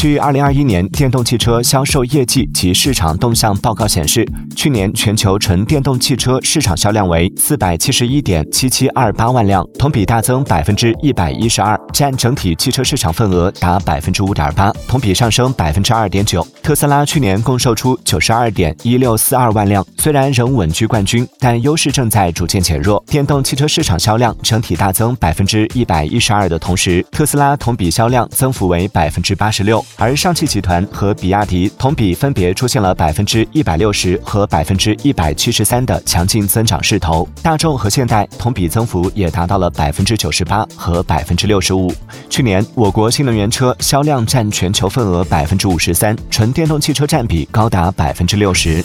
[0.00, 4.26] 据二零二一年电动汽车销售业绩及市场动向报告显示，
[4.56, 16.42] 去年全球纯电动汽车市场销量为四百七十一点七七二八万辆，同比大增百分之一百一十二，占整体汽车市场份额达百分之五点八，同比上升百分之二点九。
[16.62, 23.04] 特斯拉去年共售出九十二点一六四二万辆，虽然仍稳居冠军，但优势正在逐渐减弱。
[23.06, 29.84] 电动汽车市场销量整体大增百分之一百一十二的同时，特斯拉同比销量增幅为百分之八十六。
[29.96, 41.92] 而上汽集团和比亚迪同比分别出现了百分之一百六十和百分之一百七十三的强劲增长势头，大众和现代同比增幅也达到了百分之九十八和百分之六十五。
[42.28, 48.84] 去年，我国新能源车销量占全球份额百分之五十三，纯电动汽车占比高达百分之六十。